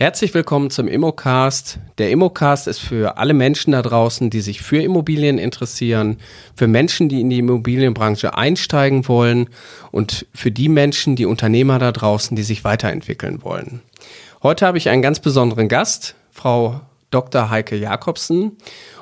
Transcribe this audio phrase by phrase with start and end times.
[0.00, 1.80] Herzlich willkommen zum Immocast.
[1.98, 6.18] Der Immocast ist für alle Menschen da draußen, die sich für Immobilien interessieren,
[6.54, 9.48] für Menschen, die in die Immobilienbranche einsteigen wollen
[9.90, 13.82] und für die Menschen, die Unternehmer da draußen, die sich weiterentwickeln wollen.
[14.40, 16.80] Heute habe ich einen ganz besonderen Gast, Frau
[17.10, 17.50] Dr.
[17.50, 18.56] Heike Jakobsen.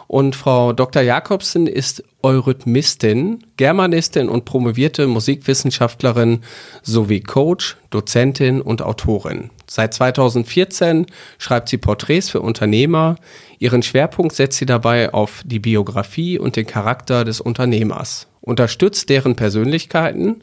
[0.09, 1.03] Und Frau Dr.
[1.03, 6.41] Jakobsen ist Eurythmistin, Germanistin und promovierte Musikwissenschaftlerin
[6.83, 9.51] sowie Coach, Dozentin und Autorin.
[9.67, 11.07] Seit 2014
[11.39, 13.17] schreibt sie Porträts für Unternehmer.
[13.59, 19.35] Ihren Schwerpunkt setzt sie dabei auf die Biografie und den Charakter des Unternehmers, unterstützt deren
[19.37, 20.43] Persönlichkeiten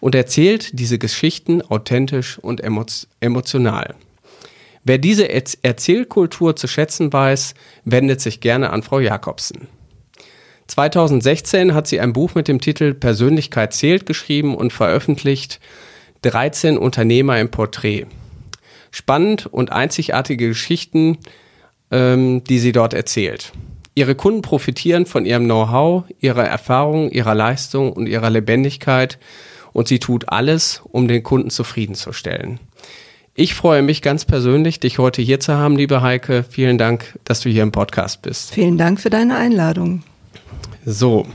[0.00, 2.62] und erzählt diese Geschichten authentisch und
[3.20, 3.94] emotional.
[4.84, 9.66] Wer diese Erzählkultur zu schätzen weiß, wendet sich gerne an Frau Jakobsen.
[10.66, 15.60] 2016 hat sie ein Buch mit dem Titel Persönlichkeit zählt geschrieben und veröffentlicht
[16.22, 18.06] 13 Unternehmer im Porträt.
[18.90, 21.18] Spannend und einzigartige Geschichten,
[21.90, 23.52] ähm, die sie dort erzählt.
[23.94, 29.18] Ihre Kunden profitieren von ihrem Know-how, ihrer Erfahrung, ihrer Leistung und ihrer Lebendigkeit
[29.72, 32.58] und sie tut alles, um den Kunden zufriedenzustellen.
[33.36, 36.44] Ich freue mich ganz persönlich, dich heute hier zu haben, liebe Heike.
[36.48, 38.52] Vielen Dank, dass du hier im Podcast bist.
[38.52, 40.04] Vielen Dank für deine Einladung.
[40.86, 41.26] So,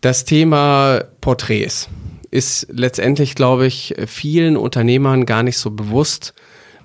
[0.00, 1.90] das Thema Porträts
[2.30, 6.32] ist letztendlich, glaube ich, vielen Unternehmern gar nicht so bewusst,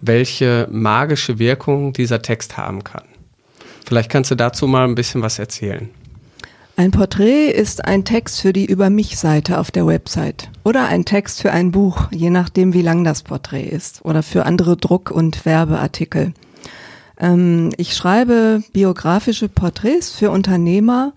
[0.02, 3.06] welche magische Wirkung dieser Text haben kann.
[3.86, 5.90] Vielleicht kannst du dazu mal ein bisschen was erzählen.
[6.77, 11.05] Ein Porträt ist ein Text für die Über mich Seite auf der Website oder ein
[11.05, 15.11] Text für ein Buch, je nachdem wie lang das Porträt ist oder für andere Druck-
[15.11, 16.33] und Werbeartikel.
[17.19, 21.13] Ähm, ich schreibe biografische Porträts für Unternehmer,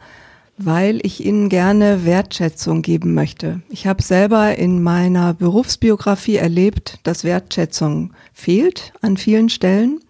[0.58, 3.62] weil ich ihnen gerne Wertschätzung geben möchte.
[3.70, 10.00] Ich habe selber in meiner Berufsbiografie erlebt, dass Wertschätzung fehlt an vielen Stellen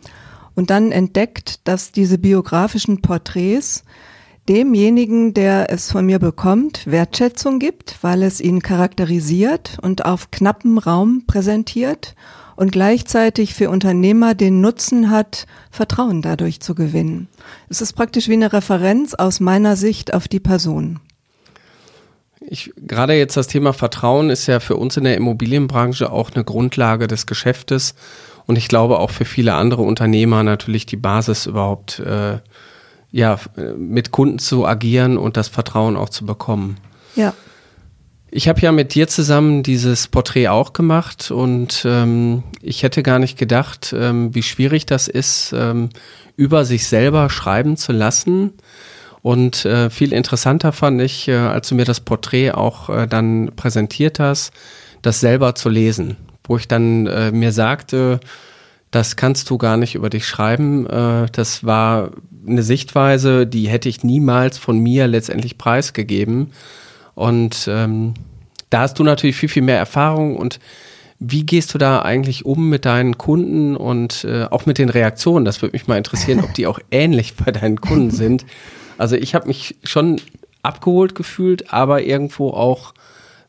[0.54, 3.84] und dann entdeckt, dass diese biografischen Porträts
[4.48, 10.78] demjenigen, der es von mir bekommt, Wertschätzung gibt, weil es ihn charakterisiert und auf knappem
[10.78, 12.14] Raum präsentiert
[12.56, 17.28] und gleichzeitig für Unternehmer den Nutzen hat, Vertrauen dadurch zu gewinnen.
[17.68, 21.00] Es ist praktisch wie eine Referenz aus meiner Sicht auf die Person.
[22.46, 26.44] Ich, gerade jetzt das Thema Vertrauen ist ja für uns in der Immobilienbranche auch eine
[26.44, 27.94] Grundlage des Geschäftes
[28.46, 32.38] und ich glaube auch für viele andere Unternehmer natürlich die Basis überhaupt äh,
[33.14, 33.38] ja,
[33.76, 36.78] mit Kunden zu agieren und das Vertrauen auch zu bekommen.
[37.14, 37.32] Ja.
[38.28, 43.20] Ich habe ja mit dir zusammen dieses Porträt auch gemacht und ähm, ich hätte gar
[43.20, 45.90] nicht gedacht, ähm, wie schwierig das ist, ähm,
[46.34, 48.54] über sich selber schreiben zu lassen.
[49.22, 53.52] Und äh, viel interessanter fand ich, äh, als du mir das Porträt auch äh, dann
[53.54, 54.52] präsentiert hast,
[55.02, 58.18] das selber zu lesen, wo ich dann äh, mir sagte,
[58.94, 60.86] das kannst du gar nicht über dich schreiben.
[60.86, 62.12] Äh, das war
[62.46, 66.52] eine Sichtweise, die hätte ich niemals von mir letztendlich preisgegeben.
[67.14, 68.14] Und ähm,
[68.70, 70.60] da hast du natürlich viel, viel mehr Erfahrung und
[71.18, 75.44] wie gehst du da eigentlich um mit deinen Kunden und äh, auch mit den Reaktionen?
[75.44, 78.44] Das würde mich mal interessieren, ob die auch ähnlich bei deinen Kunden sind.
[78.98, 80.20] Also ich habe mich schon
[80.62, 82.94] abgeholt gefühlt, aber irgendwo auch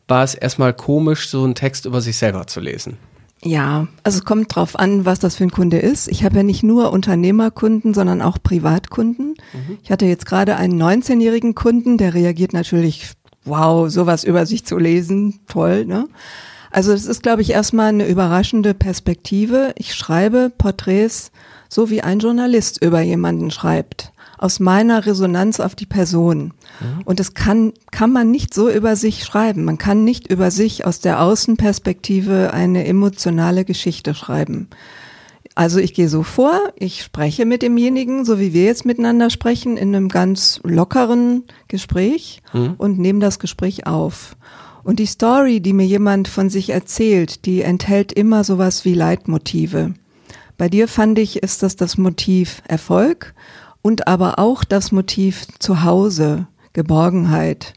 [0.07, 2.97] war es erstmal komisch, so einen Text über sich selber zu lesen.
[3.45, 6.07] Ja, also es kommt drauf an, was das für ein Kunde ist.
[6.07, 9.35] Ich habe ja nicht nur Unternehmerkunden, sondern auch Privatkunden.
[9.53, 9.77] Mhm.
[9.83, 13.11] Ich hatte jetzt gerade einen 19-jährigen Kunden, der reagiert natürlich,
[13.43, 16.07] wow, sowas über sich zu lesen, toll, ne?
[16.71, 19.73] Also es ist, glaube ich, erstmal eine überraschende Perspektive.
[19.77, 21.31] Ich schreibe Porträts
[21.69, 24.11] so wie ein Journalist über jemanden schreibt
[24.45, 26.53] aus meiner Resonanz auf die Person.
[26.79, 27.01] Mhm.
[27.03, 29.65] Und das kann, kann man nicht so über sich schreiben.
[29.65, 34.67] Man kann nicht über sich aus der Außenperspektive eine emotionale Geschichte schreiben.
[35.55, 39.77] Also ich gehe so vor, ich spreche mit demjenigen, so wie wir jetzt miteinander sprechen,
[39.77, 42.75] in einem ganz lockeren Gespräch mhm.
[42.77, 44.35] und nehme das Gespräch auf.
[44.83, 49.95] Und die Story, die mir jemand von sich erzählt, die enthält immer sowas wie Leitmotive.
[50.57, 53.33] Bei dir fand ich, ist das das Motiv Erfolg
[53.85, 57.73] und aber auch das Motiv Zuhause, Geborgenheit.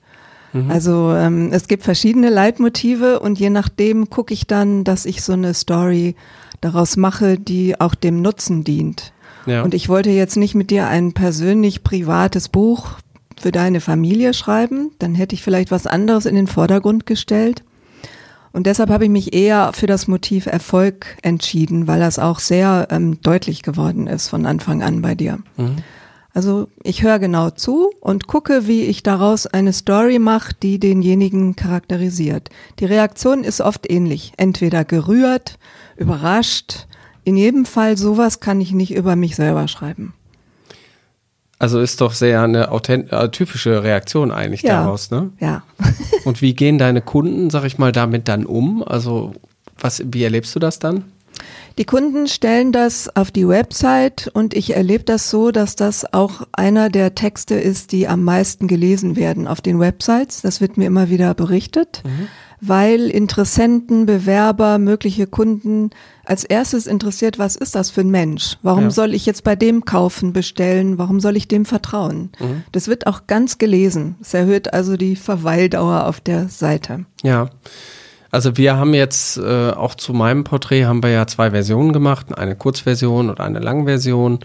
[0.55, 0.70] Mhm.
[0.70, 5.34] Also ähm, es gibt verschiedene Leitmotive und je nachdem gucke ich dann, dass ich so
[5.34, 6.16] eine Story
[6.62, 9.12] daraus mache, die auch dem Nutzen dient.
[9.44, 9.60] Ja.
[9.62, 12.93] Und ich wollte jetzt nicht mit dir ein persönlich privates Buch
[13.38, 17.64] für deine Familie schreiben, dann hätte ich vielleicht was anderes in den Vordergrund gestellt.
[18.52, 22.88] Und deshalb habe ich mich eher für das Motiv Erfolg entschieden, weil das auch sehr
[22.90, 25.40] ähm, deutlich geworden ist von Anfang an bei dir.
[25.58, 25.76] Mhm.
[26.38, 31.56] Also ich höre genau zu und gucke, wie ich daraus eine Story mache, die denjenigen
[31.56, 32.49] charakterisiert.
[32.79, 34.35] Die Reaktion ist oft ähnlich.
[34.37, 35.58] Entweder gerührt,
[35.96, 36.87] überrascht,
[37.25, 40.14] in jedem Fall sowas kann ich nicht über mich selber schreiben.
[41.58, 44.82] Also ist doch sehr eine äh, typische Reaktion eigentlich Ja.
[44.85, 45.31] daraus, ne?
[45.40, 45.64] Ja.
[46.25, 48.85] Und wie gehen deine Kunden, sag ich mal, damit dann um?
[48.85, 49.32] Also
[49.81, 51.02] was, wie erlebst du das dann?
[51.78, 56.42] Die Kunden stellen das auf die Website und ich erlebe das so, dass das auch
[56.50, 60.42] einer der Texte ist, die am meisten gelesen werden auf den Websites.
[60.42, 62.02] Das wird mir immer wieder berichtet,
[62.60, 65.90] weil Interessenten, Bewerber, mögliche Kunden
[66.25, 68.58] als erstes interessiert, was ist das für ein Mensch?
[68.62, 68.90] Warum Ja.
[68.90, 70.98] soll ich jetzt bei dem kaufen, bestellen?
[70.98, 72.30] Warum soll ich dem vertrauen?
[72.72, 74.16] Das wird auch ganz gelesen.
[74.20, 77.04] Es erhöht also die Verweildauer auf der Seite.
[77.22, 77.50] Ja.
[78.30, 82.36] Also wir haben jetzt äh, auch zu meinem Porträt haben wir ja zwei Versionen gemacht,
[82.36, 84.40] eine Kurzversion und eine Langversion.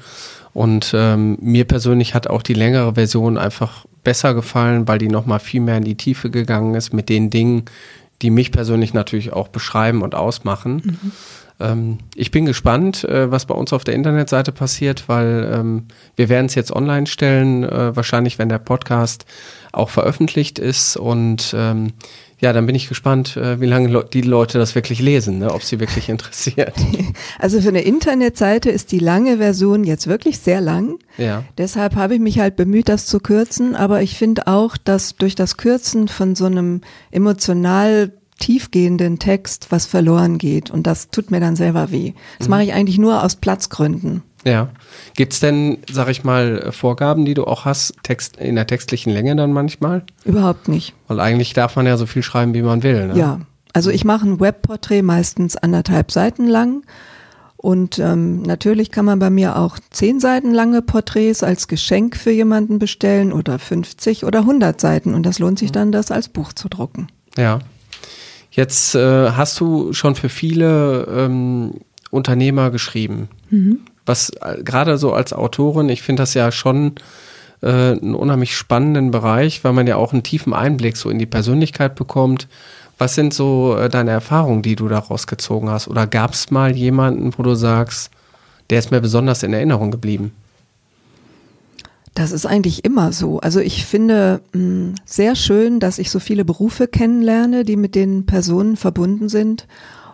[0.53, 5.39] Und ähm, mir persönlich hat auch die längere Version einfach besser gefallen, weil die nochmal
[5.39, 7.65] viel mehr in die Tiefe gegangen ist mit den Dingen,
[8.21, 10.99] die mich persönlich natürlich auch beschreiben und ausmachen.
[11.59, 15.85] Ähm, ich bin gespannt, äh, was bei uns auf der Internetseite passiert, weil ähm,
[16.15, 19.25] wir werden es jetzt online stellen, äh, wahrscheinlich wenn der Podcast
[19.71, 20.97] auch veröffentlicht ist.
[20.97, 21.93] Und ähm,
[22.43, 25.53] ja, dann bin ich gespannt, äh, wie lange die Leute das wirklich lesen, ne?
[25.53, 26.73] ob sie wirklich interessiert.
[27.39, 30.99] Also für eine Internetseite ist die lange Version jetzt wirklich sehr lang.
[31.17, 31.45] ja.
[31.57, 33.77] Deshalb habe ich mich halt bemüht, das zu kürzen.
[33.77, 36.81] Aber ich finde auch, dass durch das Kürzen von so einem
[37.11, 40.69] emotional tiefgehenden Text was verloren geht.
[40.69, 42.11] Und das tut mir dann selber weh.
[42.39, 44.21] Das mache ich eigentlich nur aus Platzgründen.
[44.43, 44.69] Ja.
[45.15, 49.35] Gibt's denn, sag ich mal, Vorgaben, die du auch hast, Text, in der textlichen Länge
[49.35, 50.03] dann manchmal?
[50.25, 50.93] Überhaupt nicht.
[51.07, 53.07] Weil eigentlich darf man ja so viel schreiben, wie man will.
[53.07, 53.17] Ne?
[53.17, 53.39] Ja.
[53.73, 56.83] Also ich mache ein Webporträt meistens anderthalb Seiten lang.
[57.57, 62.31] Und ähm, natürlich kann man bei mir auch zehn Seiten lange Porträts als Geschenk für
[62.31, 65.13] jemanden bestellen oder 50 oder 100 Seiten.
[65.13, 67.07] Und das lohnt sich dann, das als Buch zu drucken.
[67.37, 67.59] Ja.
[68.51, 71.75] Jetzt äh, hast du schon für viele ähm,
[72.11, 73.29] Unternehmer geschrieben.
[74.05, 76.93] Was äh, gerade so als Autorin, ich finde das ja schon
[77.61, 81.25] äh, einen unheimlich spannenden Bereich, weil man ja auch einen tiefen Einblick so in die
[81.25, 82.47] Persönlichkeit bekommt.
[82.97, 85.87] Was sind so äh, deine Erfahrungen, die du daraus gezogen hast?
[85.87, 88.11] Oder gab es mal jemanden, wo du sagst,
[88.69, 90.33] der ist mir besonders in Erinnerung geblieben?
[92.15, 93.39] Das ist eigentlich immer so.
[93.39, 98.25] Also ich finde mh, sehr schön, dass ich so viele Berufe kennenlerne, die mit den
[98.25, 99.67] Personen verbunden sind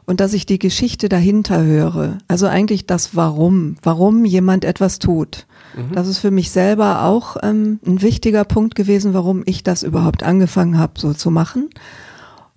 [0.10, 2.18] und dass ich die Geschichte dahinter höre.
[2.28, 5.46] Also eigentlich das Warum, warum jemand etwas tut.
[5.94, 10.24] Das ist für mich selber auch ähm, ein wichtiger Punkt gewesen, warum ich das überhaupt
[10.24, 11.70] angefangen habe, so zu machen.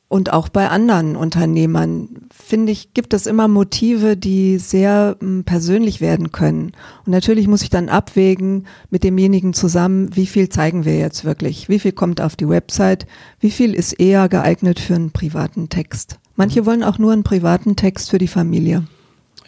[0.09, 6.01] Und auch bei anderen Unternehmern, finde ich, gibt es immer Motive, die sehr m, persönlich
[6.01, 6.73] werden können.
[7.05, 11.69] Und natürlich muss ich dann abwägen mit demjenigen zusammen, wie viel zeigen wir jetzt wirklich?
[11.69, 13.07] Wie viel kommt auf die Website?
[13.41, 16.19] Wie viel ist eher geeignet für einen privaten Text?
[16.37, 18.85] Manche wollen auch nur einen privaten Text für die Familie.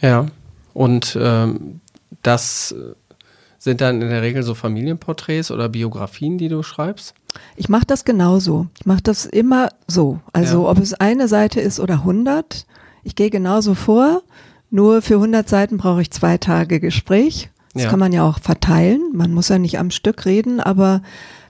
[0.01, 0.27] Ja.
[0.73, 1.79] Und ähm,
[2.21, 2.93] das äh,
[3.57, 7.13] sind dann in der Regel so Familienporträts oder Biografien, die du schreibst?
[7.55, 8.67] Ich mache das genauso.
[8.79, 10.19] Ich mache das immer so.
[10.33, 10.69] Also Ja.
[10.71, 12.65] ob es eine Seite ist oder 100,
[13.03, 14.21] ich gehe genauso vor.
[14.71, 17.49] Nur für 100 Seiten brauche ich zwei Tage Gespräch.
[17.73, 17.89] Das Ja.
[17.89, 19.01] kann man ja auch verteilen.
[19.13, 21.01] Man muss ja nicht am Stück reden, aber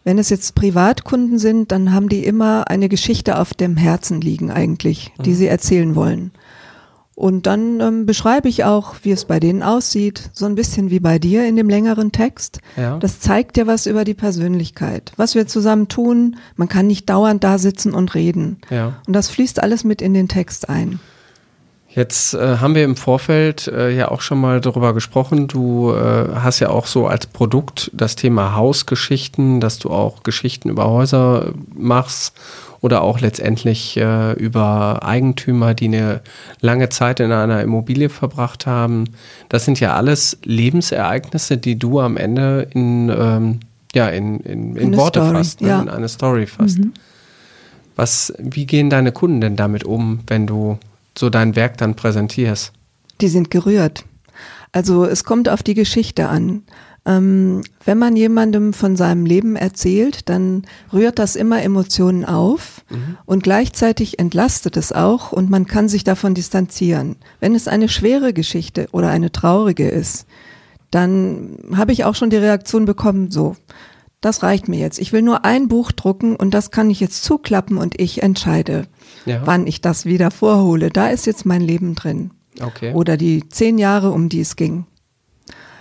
[0.05, 4.49] wenn es jetzt Privatkunden sind, dann haben die immer eine Geschichte auf dem Herzen liegen
[4.51, 5.35] eigentlich, die Mhm.
[5.35, 6.31] sie erzählen wollen.
[7.15, 10.99] Und dann ähm, beschreibe ich auch, wie es bei denen aussieht, so ein bisschen wie
[10.99, 12.59] bei dir in dem längeren Text.
[12.75, 12.97] Ja.
[12.99, 16.35] Das zeigt ja was über die Persönlichkeit, was wir zusammen tun.
[16.57, 18.57] Man kann nicht dauernd da sitzen und reden.
[18.69, 19.01] Ja.
[19.07, 20.99] Und das fließt alles mit in den Text ein.
[21.95, 25.47] Jetzt äh, haben wir im Vorfeld äh, ja auch schon mal darüber gesprochen.
[25.47, 30.69] Du äh, hast ja auch so als Produkt das Thema Hausgeschichten, dass du auch Geschichten
[30.69, 32.35] über Häuser machst
[32.81, 36.19] oder auch letztendlich äh, über Eigentümer, die eine
[36.59, 39.05] lange Zeit in einer Immobilie verbracht haben.
[39.47, 43.59] Das sind ja alles Lebensereignisse, die du am Ende in, ähm,
[43.93, 45.69] ja, in, in, in Worte Story, fasst, ne?
[45.69, 45.81] ja.
[45.81, 46.79] in eine Story fasst.
[47.95, 50.77] Was, wie gehen deine Kunden denn damit um, wenn du
[51.17, 52.73] so dein Werk dann präsentierst?
[53.21, 54.05] Die sind gerührt.
[54.71, 56.63] Also es kommt auf die Geschichte an.
[57.05, 62.83] Ähm, wenn man jemandem von seinem Leben erzählt, dann rührt das immer Emotionen auf
[63.25, 67.17] und gleichzeitig entlastet es auch und man kann sich davon distanzieren.
[67.39, 70.25] Wenn es eine schwere Geschichte oder eine traurige ist,
[70.89, 73.55] dann habe ich auch schon die Reaktion bekommen, so,
[74.25, 74.99] das reicht mir jetzt.
[74.99, 78.87] Ich will nur ein Buch drucken und das kann ich jetzt zuklappen und ich entscheide,
[79.25, 79.41] Ja.
[79.45, 80.89] wann ich das wieder vorhole.
[80.89, 82.31] Da ist jetzt mein Leben drin.
[82.61, 82.93] Okay.
[82.93, 84.85] Oder die zehn Jahre, um die es ging.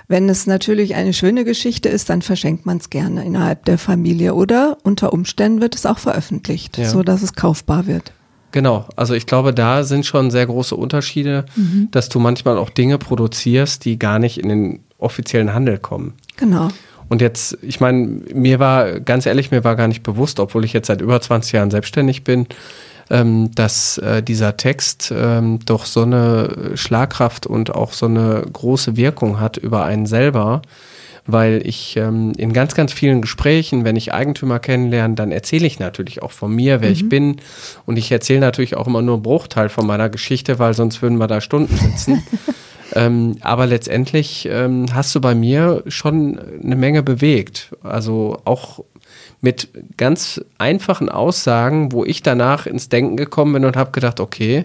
[0.06, 4.34] Wenn es natürlich eine schöne Geschichte ist, dann verschenkt man es gerne innerhalb der Familie
[4.34, 6.88] oder unter Umständen wird es auch veröffentlicht, Ja.
[6.88, 8.12] so dass es kaufbar wird.
[8.52, 11.88] Genau, also ich glaube, da sind schon sehr große Unterschiede, mhm.
[11.90, 16.14] dass du manchmal auch Dinge produzierst, die gar nicht in den offiziellen Handel kommen.
[16.36, 16.68] Genau.
[17.14, 20.73] Und jetzt, ich meine, mir war, ganz ehrlich, mir war gar nicht bewusst, obwohl ich
[20.73, 22.49] jetzt seit über 20 Jahren selbstständig bin,
[23.09, 28.97] ähm, dass äh, dieser Text ähm, doch so eine Schlagkraft und auch so eine große
[28.97, 30.62] Wirkung hat über einen selber
[31.26, 35.78] weil ich ähm, in ganz, ganz vielen Gesprächen, wenn ich Eigentümer kennenlerne, dann erzähle ich
[35.78, 36.94] natürlich auch von mir, wer mhm.
[36.94, 37.37] ich bin.
[37.87, 41.16] Und ich erzähle natürlich auch immer nur einen Bruchteil von meiner Geschichte, weil sonst würden
[41.16, 42.23] wir da Stunden sitzen.
[42.92, 47.74] ähm, aber letztendlich ähm, hast du bei mir schon eine Menge bewegt.
[47.82, 48.84] Also auch
[49.40, 54.64] mit ganz einfachen Aussagen, wo ich danach ins Denken gekommen bin und habe gedacht, okay,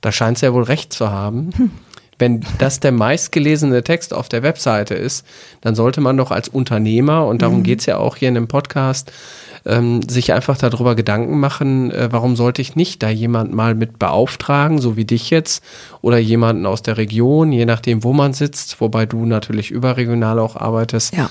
[0.00, 1.50] da scheint es ja wohl recht zu haben.
[1.56, 1.70] Hm
[2.18, 5.24] wenn das der meistgelesene Text auf der Webseite ist,
[5.60, 7.62] dann sollte man doch als Unternehmer, und darum mhm.
[7.62, 9.12] geht's ja auch hier in dem Podcast,
[9.68, 13.98] ähm, sich einfach darüber Gedanken machen, äh, warum sollte ich nicht da jemand mal mit
[13.98, 15.62] beauftragen, so wie dich jetzt,
[16.00, 20.56] oder jemanden aus der Region, je nachdem, wo man sitzt, wobei du natürlich überregional auch
[20.56, 21.14] arbeitest.
[21.14, 21.30] Ja.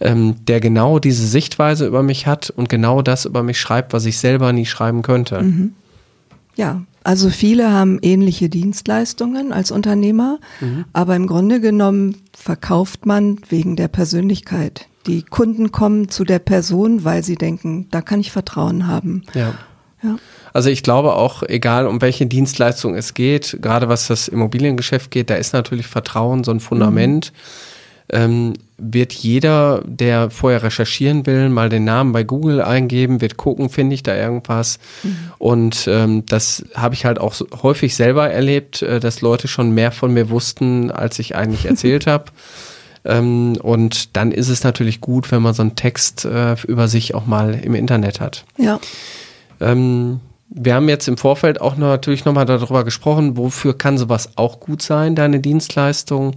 [0.00, 4.04] Ähm, der genau diese Sichtweise über mich hat und genau das über mich schreibt, was
[4.04, 5.42] ich selber nie schreiben könnte.
[5.42, 5.74] Mhm.
[6.56, 10.84] Ja, also viele haben ähnliche Dienstleistungen als Unternehmer, mhm.
[10.92, 14.86] aber im Grunde genommen verkauft man wegen der Persönlichkeit.
[15.06, 19.22] Die Kunden kommen zu der Person, weil sie denken, da kann ich Vertrauen haben.
[19.34, 19.54] Ja.
[20.02, 20.16] ja.
[20.52, 25.30] Also ich glaube auch, egal um welche Dienstleistung es geht, gerade was das Immobiliengeschäft geht,
[25.30, 27.32] da ist natürlich Vertrauen so ein Fundament.
[27.34, 27.72] Mhm
[28.12, 33.70] ähm, wird jeder, der vorher recherchieren will, mal den Namen bei Google eingeben, wird gucken,
[33.70, 34.78] finde ich da irgendwas.
[35.02, 35.16] Mhm.
[35.38, 39.92] Und ähm, das habe ich halt auch häufig selber erlebt, äh, dass Leute schon mehr
[39.92, 42.26] von mir wussten, als ich eigentlich erzählt habe.
[43.04, 47.14] Ähm, und dann ist es natürlich gut, wenn man so einen Text äh, über sich
[47.14, 48.44] auch mal im Internet hat.
[48.58, 48.80] Ja.
[49.60, 54.60] Ähm, wir haben jetzt im Vorfeld auch natürlich nochmal darüber gesprochen, wofür kann sowas auch
[54.60, 56.36] gut sein, deine Dienstleistung.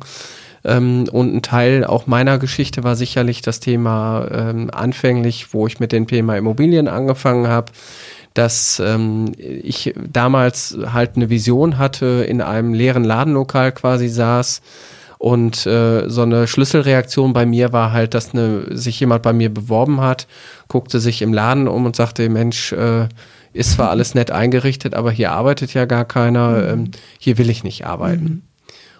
[0.63, 5.79] Ähm, und ein Teil auch meiner Geschichte war sicherlich das Thema ähm, anfänglich, wo ich
[5.79, 7.71] mit dem Thema Immobilien angefangen habe
[8.35, 14.61] dass ähm, ich damals halt eine Vision hatte, in einem leeren Ladenlokal quasi saß
[15.25, 19.51] und äh, so eine Schlüsselreaktion bei mir war halt, dass eine, sich jemand bei mir
[19.51, 20.27] beworben hat,
[20.67, 23.07] guckte sich im Laden um und sagte, Mensch, äh,
[23.51, 26.69] ist zwar alles nett eingerichtet, aber hier arbeitet ja gar keiner, mhm.
[26.69, 28.23] ähm, hier will ich nicht arbeiten.
[28.23, 28.41] Mhm.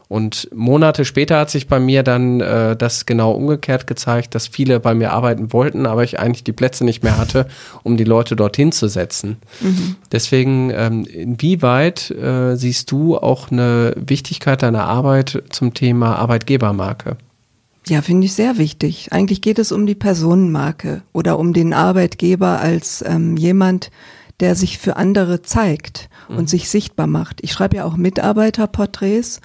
[0.08, 4.80] Und Monate später hat sich bei mir dann äh, das genau umgekehrt gezeigt, dass viele
[4.80, 7.48] bei mir arbeiten wollten, aber ich eigentlich die Plätze nicht mehr hatte,
[7.84, 9.38] um die Leute dorthin zu setzen.
[9.62, 9.96] Mhm.
[10.12, 17.18] Deswegen, ähm, inwieweit äh, siehst du auch eine Wichtigkeit deiner Arbeit zum Thema Arbeitgebermarke?
[17.88, 19.10] Ja, finde ich sehr wichtig.
[19.12, 23.92] Eigentlich geht es um die Personenmarke oder um den Arbeitgeber als ähm, jemand,
[24.40, 26.48] der sich für andere zeigt und mhm.
[26.48, 27.42] sich sichtbar macht.
[27.42, 29.40] Ich schreibe ja auch Mitarbeiterporträts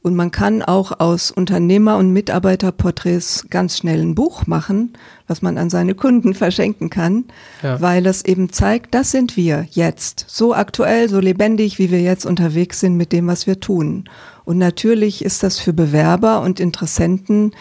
[0.00, 4.92] und man kann auch aus Unternehmer- und Mitarbeiterporträts ganz schnell ein Buch machen,
[5.26, 7.24] was man an seine Kunden verschenken kann,
[7.62, 7.80] ja.
[7.80, 12.26] weil es eben zeigt, das sind wir jetzt, so aktuell, so lebendig, wie wir jetzt
[12.26, 14.04] unterwegs sind mit dem, was wir tun.
[14.44, 17.52] Und natürlich ist das für Bewerber und Interessenten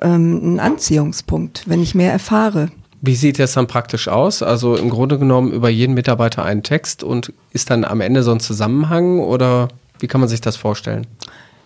[0.00, 2.70] ähm, ein Anziehungspunkt, wenn ich mehr erfahre.
[3.04, 4.44] Wie sieht das dann praktisch aus?
[4.44, 8.30] Also im Grunde genommen über jeden Mitarbeiter einen Text und ist dann am Ende so
[8.30, 11.06] ein Zusammenhang oder wie kann man sich das vorstellen?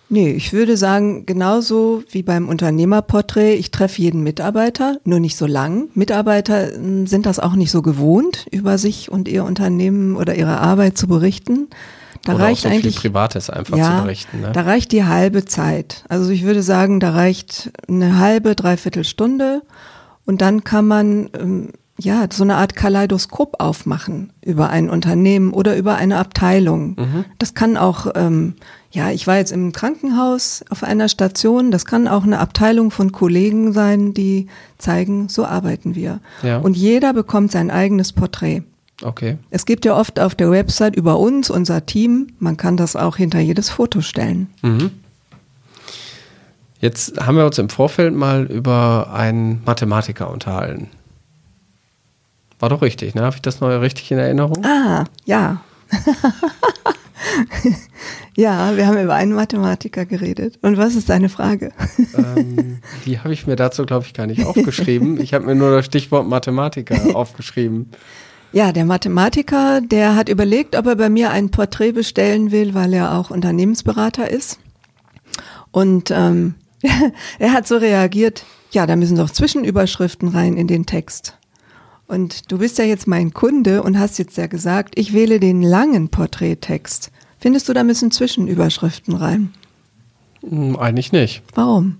[0.09, 5.45] Nee, ich würde sagen, genauso wie beim Unternehmerporträt, ich treffe jeden Mitarbeiter, nur nicht so
[5.45, 5.89] lang.
[5.95, 10.59] Mitarbeiter hm, sind das auch nicht so gewohnt, über sich und ihr Unternehmen oder ihre
[10.59, 11.67] Arbeit zu berichten.
[12.23, 14.41] Da oder reicht auch so eigentlich viel Privates einfach ja, zu berichten.
[14.41, 14.51] Ne?
[14.53, 16.05] Da reicht die halbe Zeit.
[16.07, 19.61] Also ich würde sagen, da reicht eine halbe, dreiviertel Stunde
[20.25, 25.75] und dann kann man ähm, ja so eine Art Kaleidoskop aufmachen über ein Unternehmen oder
[25.77, 26.95] über eine Abteilung.
[26.97, 27.25] Mhm.
[27.39, 28.55] Das kann auch ähm,
[28.91, 31.71] ja, ich war jetzt im Krankenhaus auf einer Station.
[31.71, 36.19] Das kann auch eine Abteilung von Kollegen sein, die zeigen, so arbeiten wir.
[36.41, 36.57] Ja.
[36.57, 38.63] Und jeder bekommt sein eigenes Porträt.
[39.03, 39.37] Okay.
[39.51, 42.29] Es gibt ja oft auf der Website über uns, unser Team.
[42.39, 44.49] Man kann das auch hinter jedes Foto stellen.
[44.63, 44.91] Mhm.
[46.79, 50.89] Jetzt haben wir uns im Vorfeld mal über einen Mathematiker unterhalten.
[52.59, 53.21] War doch richtig, ne?
[53.21, 54.65] Habe ich das noch richtig in Erinnerung?
[54.65, 55.61] Ah, ja.
[58.35, 60.57] ja, wir haben über einen Mathematiker geredet.
[60.61, 61.71] Und was ist deine Frage?
[62.17, 65.19] Ähm, die habe ich mir dazu, glaube ich, gar nicht aufgeschrieben.
[65.21, 67.91] Ich habe mir nur das Stichwort Mathematiker aufgeschrieben.
[68.53, 72.93] Ja, der Mathematiker, der hat überlegt, ob er bei mir ein Porträt bestellen will, weil
[72.93, 74.59] er auch Unternehmensberater ist.
[75.71, 76.55] Und ähm,
[77.39, 81.36] er hat so reagiert, ja, da müssen doch Zwischenüberschriften rein in den Text.
[82.07, 85.61] Und du bist ja jetzt mein Kunde und hast jetzt ja gesagt, ich wähle den
[85.61, 87.11] langen Porträttext.
[87.39, 89.53] Findest du, da müssen Zwischenüberschriften rein?
[90.47, 91.43] Hm, eigentlich nicht.
[91.53, 91.97] Warum?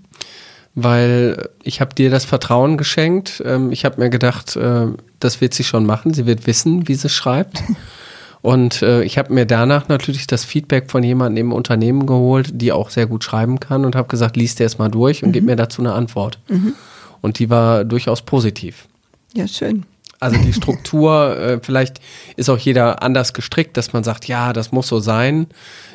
[0.76, 3.44] Weil ich habe dir das Vertrauen geschenkt.
[3.46, 4.88] Ähm, ich habe mir gedacht, äh,
[5.20, 6.14] das wird sie schon machen.
[6.14, 7.64] Sie wird wissen, wie sie schreibt.
[8.42, 12.72] Und äh, ich habe mir danach natürlich das Feedback von jemandem im Unternehmen geholt, die
[12.72, 15.34] auch sehr gut schreiben kann und habe gesagt, liest dir es mal durch und mhm.
[15.34, 16.40] gib mir dazu eine Antwort.
[16.48, 16.74] Mhm.
[17.22, 18.88] Und die war durchaus positiv.
[19.34, 19.86] Ja, schön.
[20.20, 22.02] Also die Struktur, äh, vielleicht
[22.36, 25.48] ist auch jeder anders gestrickt, dass man sagt, ja, das muss so sein.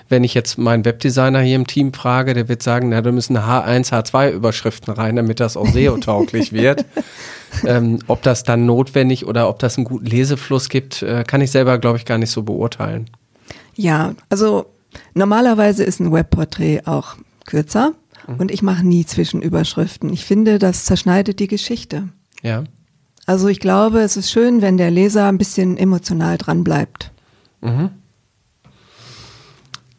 [0.08, 3.36] Wenn ich jetzt meinen Webdesigner hier im Team frage, der wird sagen, na, da müssen
[3.36, 6.84] H1, H2 Überschriften rein, damit das auch SEO-tauglich wird.
[7.66, 11.50] Ähm, ob das dann notwendig oder ob das einen guten Lesefluss gibt, äh, kann ich
[11.50, 13.10] selber, glaube ich, gar nicht so beurteilen.
[13.74, 14.66] Ja, also
[15.14, 17.92] normalerweise ist ein Webporträt auch kürzer
[18.28, 18.36] mhm.
[18.36, 20.12] und ich mache nie Zwischenüberschriften.
[20.12, 22.08] Ich finde, das zerschneidet die Geschichte.
[22.42, 22.64] Ja.
[23.26, 27.12] Also ich glaube, es ist schön, wenn der Leser ein bisschen emotional dran bleibt.
[27.60, 27.90] Mhm.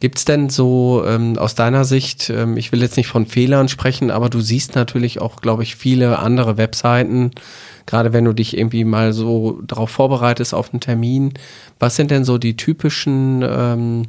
[0.04, 3.68] Gibt es denn so ähm, aus deiner Sicht, ähm, ich will jetzt nicht von Fehlern
[3.68, 7.30] sprechen, aber du siehst natürlich auch, glaube ich, viele andere Webseiten,
[7.86, 11.32] gerade wenn du dich irgendwie mal so darauf vorbereitest auf einen Termin.
[11.78, 14.02] Was sind denn so die typischen, ähm,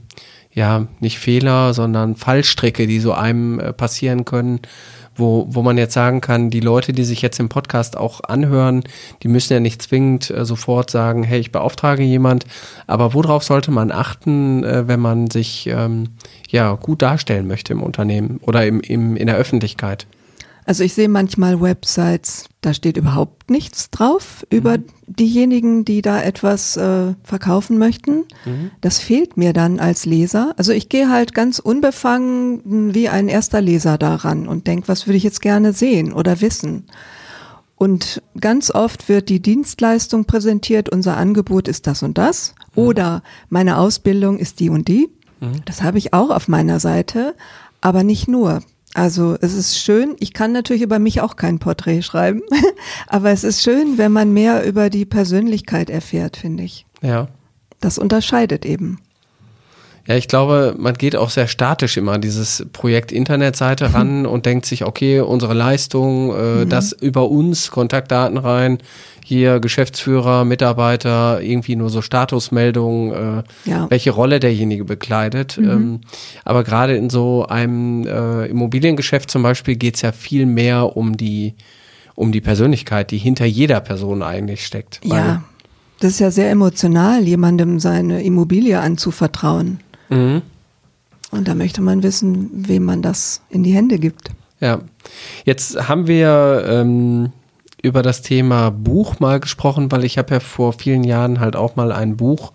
[0.52, 4.60] ja, nicht Fehler, sondern Fallstricke, die so einem äh, passieren können,
[5.16, 8.84] wo, wo man jetzt sagen kann, die Leute, die sich jetzt im Podcast auch anhören,
[9.24, 12.46] die müssen ja nicht zwingend äh, sofort sagen, hey, ich beauftrage jemand,
[12.88, 16.10] aber worauf sollte man achten, äh, wenn man sich ähm,
[16.50, 20.08] ja gut darstellen möchte im Unternehmen oder im, im, in der Öffentlichkeit?
[20.66, 24.86] Also ich sehe manchmal Websites, da steht überhaupt nichts drauf über mhm.
[25.06, 28.26] diejenigen, die da etwas äh, verkaufen möchten.
[28.46, 28.72] Mhm.
[28.82, 30.56] Das fehlt mir dann als Leser.
[30.58, 35.18] Also ich gehe halt ganz unbefangen wie ein erster Leser daran und denke, was würde
[35.18, 36.86] ich jetzt gerne sehen oder wissen.
[37.76, 42.84] Und ganz oft wird die Dienstleistung präsentiert, unser Angebot ist das und das mhm.
[42.84, 45.10] oder meine Ausbildung ist die und die.
[45.42, 45.64] Mhm.
[45.66, 47.36] Das habe ich auch auf meiner Seite,
[47.82, 48.62] aber nicht nur.
[48.96, 52.42] Also es ist schön, ich kann natürlich über mich auch kein Porträt schreiben,
[53.08, 56.86] aber es ist schön, wenn man mehr über die Persönlichkeit erfährt, finde ich.
[57.02, 57.28] Ja.
[57.82, 59.00] Das unterscheidet eben.
[60.08, 64.46] Ja, ich glaube, man geht auch sehr statisch immer an dieses Projekt Internetseite ran und
[64.46, 66.70] denkt sich, okay, unsere Leistung, äh, mhm.
[66.70, 68.78] das über uns, Kontaktdaten rein,
[69.24, 73.90] hier Geschäftsführer, Mitarbeiter, irgendwie nur so Statusmeldungen, äh, ja.
[73.90, 75.58] welche Rolle derjenige bekleidet.
[75.58, 75.70] Mhm.
[75.70, 76.02] Ähm,
[76.44, 81.56] aber gerade in so einem äh, Immobiliengeschäft zum Beispiel geht's ja viel mehr um die,
[82.14, 85.02] um die Persönlichkeit, die hinter jeder Person eigentlich steckt.
[85.04, 85.44] Ja,
[86.00, 89.80] das ist ja sehr emotional, jemandem seine Immobilie anzuvertrauen.
[90.10, 90.42] Mhm.
[91.32, 94.30] Und da möchte man wissen, wem man das in die Hände gibt.
[94.60, 94.80] Ja,
[95.44, 97.32] jetzt haben wir ähm,
[97.82, 101.76] über das Thema Buch mal gesprochen, weil ich habe ja vor vielen Jahren halt auch
[101.76, 102.54] mal ein Buch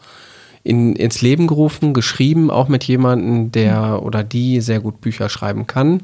[0.62, 5.66] in, ins Leben gerufen, geschrieben, auch mit jemandem, der oder die sehr gut Bücher schreiben
[5.66, 6.02] kann.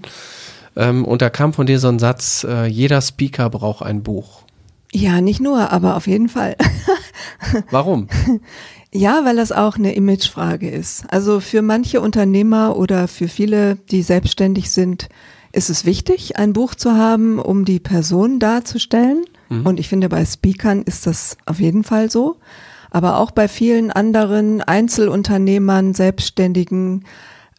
[0.76, 4.42] Ähm, und da kam von dir so ein Satz, äh, jeder Speaker braucht ein Buch.
[4.92, 6.56] Ja, nicht nur, aber auf jeden Fall.
[7.70, 8.08] Warum?
[8.96, 11.04] Ja, weil das auch eine Imagefrage ist.
[11.08, 15.08] Also für manche Unternehmer oder für viele, die selbstständig sind,
[15.52, 19.24] ist es wichtig, ein Buch zu haben, um die Person darzustellen.
[19.48, 19.66] Mhm.
[19.66, 22.36] Und ich finde, bei Speakern ist das auf jeden Fall so.
[22.90, 27.04] Aber auch bei vielen anderen Einzelunternehmern, Selbstständigen,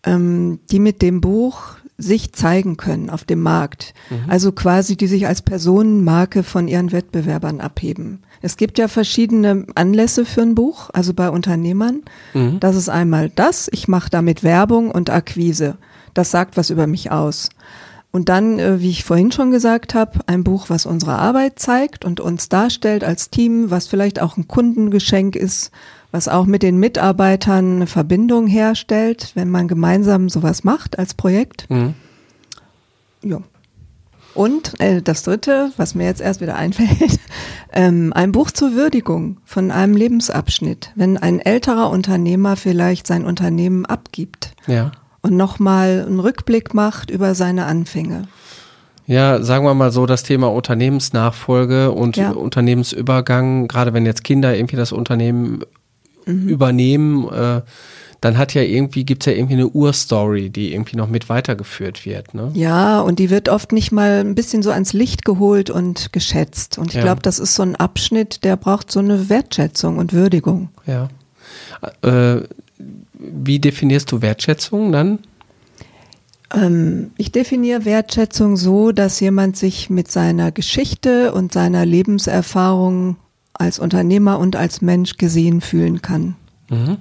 [0.03, 3.93] ähm, die mit dem Buch sich zeigen können auf dem Markt.
[4.09, 4.29] Mhm.
[4.29, 8.21] Also quasi, die sich als Personenmarke von ihren Wettbewerbern abheben.
[8.41, 12.01] Es gibt ja verschiedene Anlässe für ein Buch, also bei Unternehmern.
[12.33, 12.59] Mhm.
[12.59, 15.77] Das ist einmal das, ich mache damit Werbung und Akquise.
[16.13, 17.49] Das sagt was über mich aus.
[18.11, 22.05] Und dann, äh, wie ich vorhin schon gesagt habe, ein Buch, was unsere Arbeit zeigt
[22.05, 25.71] und uns darstellt als Team, was vielleicht auch ein Kundengeschenk ist,
[26.11, 31.69] was auch mit den Mitarbeitern eine Verbindung herstellt, wenn man gemeinsam sowas macht als Projekt.
[31.69, 31.93] Mhm.
[33.21, 33.41] Ja.
[34.37, 37.19] Und äh, das Dritte, was mir jetzt erst wieder einfällt,
[37.73, 43.87] ähm, ein Buch zur Würdigung von einem Lebensabschnitt, wenn ein älterer Unternehmer vielleicht sein Unternehmen
[43.87, 44.91] abgibt ja.
[45.23, 48.27] und nochmal einen Rückblick macht über seine Anfänge.
[49.07, 52.29] Ja, sagen wir mal so, das Thema Unternehmensnachfolge und ja.
[52.29, 55.63] Unternehmensübergang, gerade wenn jetzt Kinder irgendwie das Unternehmen
[56.27, 56.47] mhm.
[56.47, 57.61] übernehmen, äh,
[58.21, 62.33] dann hat ja irgendwie, gibt's ja irgendwie eine Urstory, die irgendwie noch mit weitergeführt wird.
[62.33, 62.51] Ne?
[62.53, 66.77] Ja, und die wird oft nicht mal ein bisschen so ans Licht geholt und geschätzt.
[66.77, 67.01] Und ich ja.
[67.01, 70.69] glaube, das ist so ein Abschnitt, der braucht so eine Wertschätzung und Würdigung.
[70.85, 71.09] Ja.
[72.01, 72.41] Äh,
[73.19, 75.19] wie definierst du Wertschätzung dann?
[76.53, 83.17] Ähm, ich definiere Wertschätzung so, dass jemand sich mit seiner Geschichte und seiner Lebenserfahrung
[83.53, 86.35] als Unternehmer und als Mensch gesehen fühlen kann.
[86.69, 86.97] Mhm.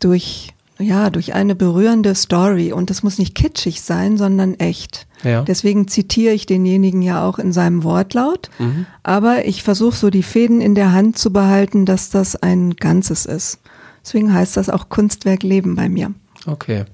[0.00, 2.72] Durch, ja, durch eine berührende Story.
[2.72, 5.06] Und das muss nicht kitschig sein, sondern echt.
[5.22, 5.42] Ja.
[5.42, 8.50] Deswegen zitiere ich denjenigen ja auch in seinem Wortlaut.
[8.58, 8.86] Mhm.
[9.02, 13.26] Aber ich versuche so die Fäden in der Hand zu behalten, dass das ein Ganzes
[13.26, 13.60] ist.
[14.04, 16.12] Deswegen heißt das auch Kunstwerk Leben bei mir.
[16.46, 16.84] Okay.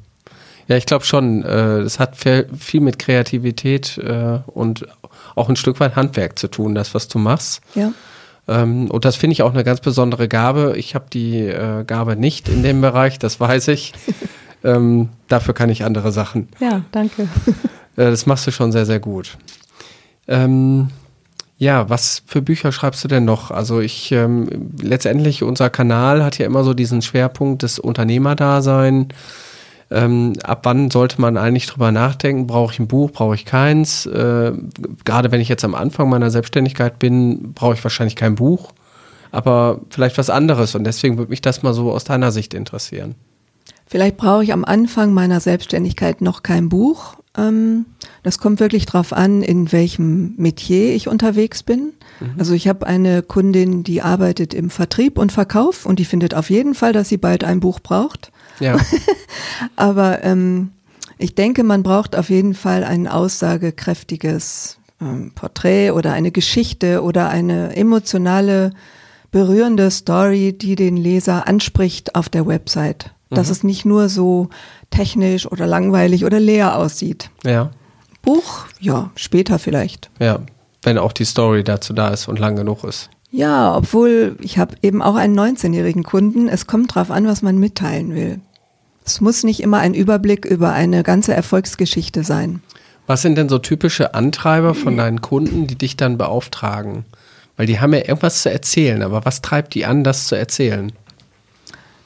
[0.68, 4.86] Ja, ich glaube schon, äh, es hat viel, viel mit Kreativität äh, und
[5.34, 7.60] auch ein Stück weit Handwerk zu tun, das, was du machst.
[7.74, 7.92] Ja.
[8.48, 10.74] Ähm, und das finde ich auch eine ganz besondere Gabe.
[10.76, 13.92] Ich habe die äh, Gabe nicht in dem Bereich, das weiß ich.
[14.64, 16.48] ähm, dafür kann ich andere Sachen.
[16.60, 17.28] Ja, danke.
[17.94, 19.36] Äh, das machst du schon sehr, sehr gut.
[20.26, 20.88] Ähm,
[21.58, 23.50] ja, was für Bücher schreibst du denn noch?
[23.50, 29.08] Also ich ähm, letztendlich unser Kanal hat ja immer so diesen Schwerpunkt des Unternehmerdasein.
[29.92, 32.46] Ähm, ab wann sollte man eigentlich drüber nachdenken?
[32.46, 33.10] Brauche ich ein Buch?
[33.10, 34.06] Brauche ich keins?
[34.06, 34.52] Äh,
[35.04, 38.72] gerade wenn ich jetzt am Anfang meiner Selbstständigkeit bin, brauche ich wahrscheinlich kein Buch,
[39.30, 40.74] aber vielleicht was anderes.
[40.74, 43.14] Und deswegen würde mich das mal so aus deiner Sicht interessieren.
[43.86, 47.16] Vielleicht brauche ich am Anfang meiner Selbstständigkeit noch kein Buch.
[47.36, 47.86] Ähm,
[48.22, 51.92] das kommt wirklich drauf an, in welchem Metier ich unterwegs bin.
[52.38, 56.50] Also ich habe eine Kundin, die arbeitet im Vertrieb und Verkauf und die findet auf
[56.50, 58.30] jeden Fall, dass sie bald ein Buch braucht.
[58.62, 58.76] Ja,
[59.76, 60.70] Aber ähm,
[61.18, 67.28] ich denke, man braucht auf jeden Fall ein aussagekräftiges ähm, Porträt oder eine Geschichte oder
[67.28, 68.72] eine emotionale,
[69.30, 73.10] berührende Story, die den Leser anspricht auf der Website.
[73.30, 74.50] Dass es nicht nur so
[74.90, 77.30] technisch oder langweilig oder leer aussieht.
[77.44, 77.70] ja,
[78.20, 80.10] Buch, ja, später vielleicht.
[80.20, 80.40] ja.
[80.84, 83.08] Wenn auch die Story dazu da ist und lang genug ist.
[83.30, 86.48] Ja, obwohl ich habe eben auch einen 19-jährigen Kunden.
[86.48, 88.40] Es kommt drauf an, was man mitteilen will.
[89.04, 92.62] Es muss nicht immer ein Überblick über eine ganze Erfolgsgeschichte sein.
[93.06, 97.04] Was sind denn so typische Antreiber von deinen Kunden, die dich dann beauftragen?
[97.56, 100.92] Weil die haben ja irgendwas zu erzählen, aber was treibt die an, das zu erzählen?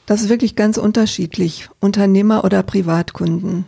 [0.05, 3.65] Das ist wirklich ganz unterschiedlich, Unternehmer oder Privatkunden.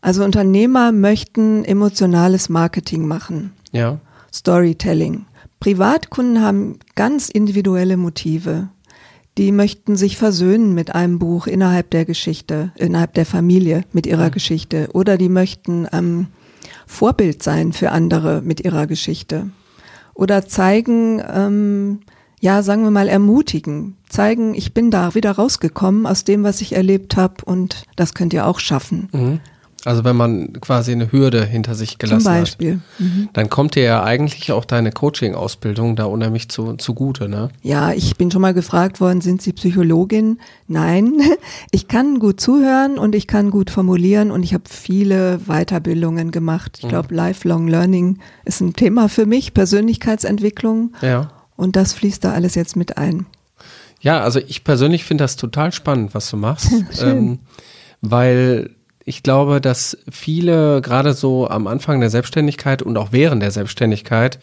[0.00, 3.98] Also Unternehmer möchten emotionales Marketing machen, Ja,
[4.32, 5.24] Storytelling.
[5.60, 8.68] Privatkunden haben ganz individuelle Motive.
[9.38, 14.30] Die möchten sich versöhnen mit einem Buch innerhalb der Geschichte, innerhalb der Familie mit ihrer
[14.30, 14.88] Geschichte.
[14.94, 16.28] Oder die möchten ähm,
[16.86, 19.50] Vorbild sein für andere mit ihrer Geschichte.
[20.14, 22.00] Oder zeigen, ähm,
[22.40, 23.96] ja, sagen wir mal, ermutigen.
[24.08, 28.32] Zeigen, ich bin da wieder rausgekommen aus dem, was ich erlebt habe und das könnt
[28.32, 29.08] ihr auch schaffen.
[29.12, 29.40] Mhm.
[29.84, 32.80] Also wenn man quasi eine Hürde hinter sich Zum gelassen Beispiel.
[32.98, 33.24] Mhm.
[33.26, 37.50] hat, dann kommt dir ja eigentlich auch deine Coaching-Ausbildung da unheimlich zu, zugute, ne?
[37.62, 40.40] Ja, ich bin schon mal gefragt worden, sind Sie Psychologin?
[40.66, 41.20] Nein,
[41.70, 46.78] ich kann gut zuhören und ich kann gut formulieren und ich habe viele Weiterbildungen gemacht.
[46.82, 51.30] Ich glaube, Lifelong Learning ist ein Thema für mich, Persönlichkeitsentwicklung Ja.
[51.56, 53.26] und das fließt da alles jetzt mit ein.
[54.00, 56.72] Ja, also ich persönlich finde das total spannend, was du machst.
[57.02, 57.38] ähm,
[58.00, 58.70] weil
[59.08, 64.40] ich glaube, dass viele gerade so am Anfang der Selbstständigkeit und auch während der Selbstständigkeit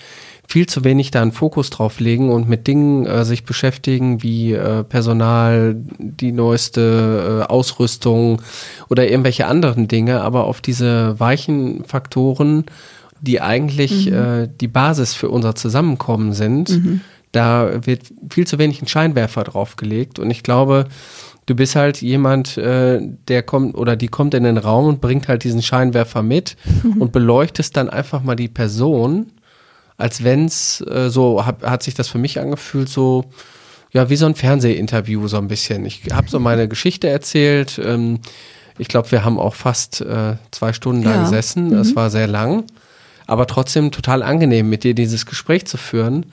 [0.48, 4.54] viel zu wenig da einen Fokus drauf legen und mit Dingen äh, sich beschäftigen wie
[4.54, 8.42] äh, Personal, die neueste äh, Ausrüstung
[8.90, 12.64] oder irgendwelche anderen Dinge, aber auf diese weichen Faktoren,
[13.20, 16.80] die eigentlich äh, die Basis für unser Zusammenkommen sind,
[17.34, 20.20] da wird viel zu wenig ein Scheinwerfer draufgelegt.
[20.20, 20.86] Und ich glaube,
[21.46, 25.28] du bist halt jemand, äh, der kommt oder die kommt in den Raum und bringt
[25.28, 26.56] halt diesen Scheinwerfer mit
[27.00, 29.28] und beleuchtest dann einfach mal die Person,
[29.98, 33.26] als wenn's äh, so hat, hat sich das für mich angefühlt so
[33.92, 35.86] ja wie so ein Fernsehinterview so ein bisschen.
[35.86, 37.80] Ich habe so meine Geschichte erzählt.
[37.84, 38.20] Ähm,
[38.80, 41.20] ich glaube, wir haben auch fast äh, zwei Stunden da Ja.
[41.20, 41.72] gesessen.
[41.74, 42.64] Es war sehr lang,
[43.28, 46.26] aber trotzdem total angenehm, mit dir dieses Gespräch zu führen.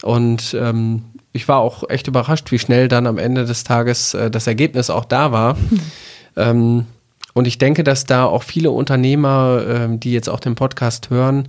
[0.00, 4.30] Und ähm, ich war auch echt überrascht, wie schnell dann am Ende des Tages äh,
[4.30, 5.56] das Ergebnis auch da war.
[6.36, 6.86] ähm,
[7.34, 11.48] und ich denke, dass da auch viele Unternehmer, ähm, die jetzt auch den Podcast hören,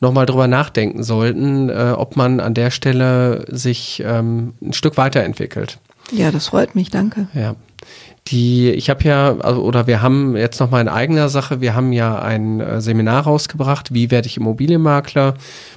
[0.00, 5.78] nochmal drüber nachdenken sollten, äh, ob man an der Stelle sich ähm, ein Stück weiterentwickelt.
[6.12, 7.26] Ja, das freut mich, danke.
[7.34, 7.56] Ja.
[8.28, 11.74] Die, ich habe ja, also, oder wir haben jetzt noch mal in eigener Sache, wir
[11.74, 15.34] haben ja ein äh, Seminar rausgebracht, wie werde ich Immobilienmakler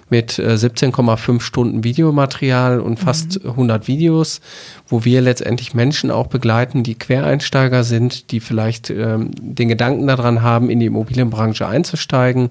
[0.09, 4.39] mit äh, 17,5 Stunden Videomaterial und fast 100 Videos,
[4.87, 10.41] wo wir letztendlich Menschen auch begleiten, die Quereinsteiger sind, die vielleicht ähm, den Gedanken daran
[10.41, 12.49] haben, in die Immobilienbranche einzusteigen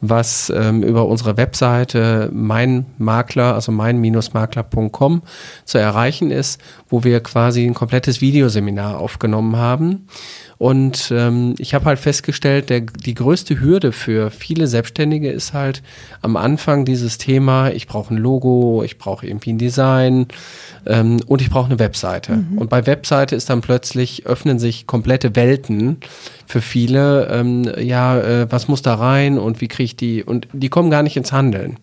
[0.00, 5.22] was ähm, über unsere Webseite mein Makler, also mein-makler.com
[5.64, 10.06] zu erreichen ist, wo wir quasi ein komplettes Videoseminar aufgenommen haben.
[10.58, 15.82] Und ähm, ich habe halt festgestellt, der, die größte Hürde für viele Selbstständige ist halt
[16.20, 20.26] am Anfang dieses Thema, ich brauche ein Logo, ich brauche irgendwie ein Design
[20.84, 22.38] ähm, und ich brauche eine Webseite.
[22.38, 22.58] Mhm.
[22.58, 25.98] Und bei Webseite ist dann plötzlich, öffnen sich komplette Welten
[26.44, 27.28] für viele.
[27.28, 30.24] Ähm, ja, äh, was muss da rein und wie kriege ich die?
[30.24, 31.76] Und die kommen gar nicht ins Handeln.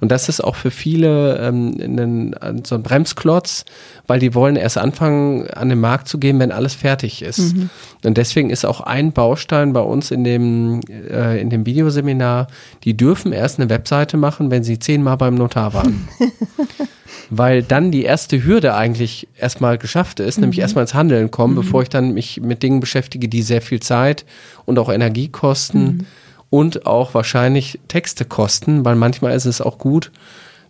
[0.00, 3.64] Und das ist auch für viele ähm, ein, so ein Bremsklotz,
[4.06, 7.54] weil die wollen erst anfangen, an den Markt zu gehen, wenn alles fertig ist.
[7.54, 7.70] Mhm.
[8.04, 12.48] Und deswegen ist auch ein Baustein bei uns in dem, äh, in dem Videoseminar,
[12.84, 16.08] die dürfen erst eine Webseite machen, wenn sie zehnmal beim Notar waren.
[17.30, 20.42] weil dann die erste Hürde eigentlich erstmal geschafft ist, mhm.
[20.42, 21.60] nämlich erstmal ins Handeln kommen, mhm.
[21.60, 24.24] bevor ich dann mich mit Dingen beschäftige, die sehr viel Zeit
[24.64, 26.06] und auch Energie kosten.
[26.50, 30.12] Und auch wahrscheinlich Texte kosten, weil manchmal ist es auch gut,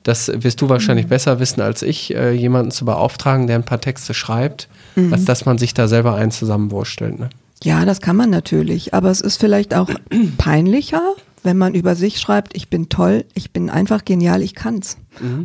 [0.02, 1.10] das wirst du wahrscheinlich mhm.
[1.10, 5.12] besser wissen als ich, äh, jemanden zu beauftragen, der ein paar Texte schreibt, mhm.
[5.12, 7.18] als dass man sich da selber einen zusammenwurstelt.
[7.18, 7.30] Ne?
[7.64, 9.90] Ja, das kann man natürlich, aber es ist vielleicht auch
[10.38, 11.02] peinlicher,
[11.42, 14.96] wenn man über sich schreibt, ich bin toll, ich bin einfach genial, ich kann's.
[15.20, 15.44] Mhm.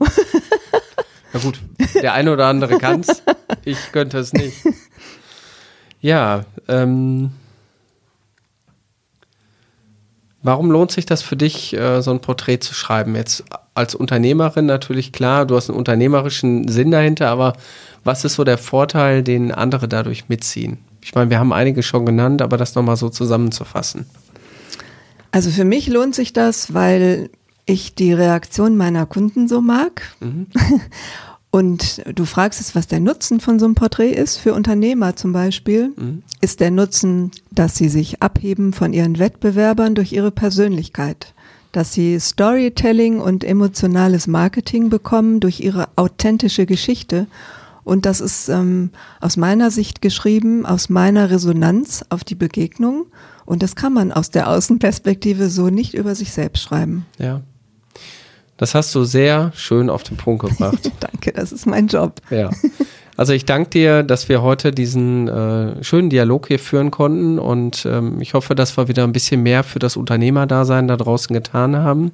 [1.34, 1.60] Na gut,
[1.96, 3.24] der eine oder andere kann's,
[3.66, 4.58] ich könnte es nicht.
[6.04, 7.30] Ja, ähm,
[10.44, 13.16] Warum lohnt sich das für dich, äh, so ein Porträt zu schreiben?
[13.16, 13.44] Jetzt
[13.76, 17.54] als Unternehmerin natürlich klar, du hast einen unternehmerischen Sinn dahinter, aber
[18.04, 20.80] was ist so der Vorteil, den andere dadurch mitziehen?
[21.04, 24.06] Ich meine, wir haben einige schon genannt, aber das nochmal so zusammenzufassen.
[25.32, 27.30] Also für mich lohnt sich das, weil
[27.66, 30.02] ich die Reaktion meiner Kunden so mag.
[30.20, 30.48] Mhm.
[31.52, 35.34] Und du fragst es, was der Nutzen von so einem Porträt ist für Unternehmer zum
[35.34, 35.92] Beispiel.
[35.98, 36.24] Mhm.
[36.40, 41.34] Ist der Nutzen, dass sie sich abheben von ihren Wettbewerbern durch ihre Persönlichkeit,
[41.74, 47.28] dass sie Storytelling und emotionales Marketing bekommen durch ihre authentische Geschichte.
[47.84, 53.08] Und das ist ähm, aus meiner Sicht geschrieben, aus meiner Resonanz auf die Begegnung.
[53.46, 57.06] Und das kann man aus der Außenperspektive so nicht über sich selbst schreiben.
[57.18, 57.42] Ja.
[58.62, 60.92] Das hast du sehr schön auf den Punkt gebracht.
[61.00, 62.22] danke, das ist mein Job.
[62.30, 62.52] Ja.
[63.18, 67.88] Also ich danke dir, dass wir heute diesen äh, schönen Dialog hier führen konnten und
[67.88, 71.76] ähm, ich hoffe, dass wir wieder ein bisschen mehr für das Unternehmerdasein da draußen getan
[71.76, 72.12] haben.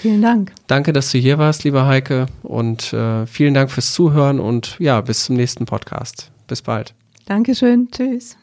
[0.00, 0.52] Vielen Dank.
[0.68, 5.02] Danke, dass du hier warst, lieber Heike und äh, vielen Dank fürs Zuhören und ja,
[5.02, 6.30] bis zum nächsten Podcast.
[6.46, 6.94] Bis bald.
[7.26, 7.88] Dankeschön.
[7.92, 8.38] Tschüss.